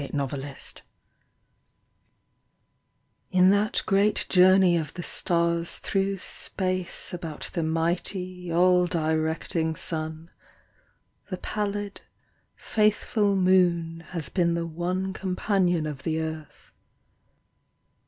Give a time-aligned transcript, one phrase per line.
[0.01, 0.81] A SOLAR ECLIPSE
[3.29, 10.31] In that great journey of the stars through space About the mighty, all directing Sun,
[11.29, 12.01] The pallid,
[12.55, 16.71] faithful Moon has been the one Companion of the Earth.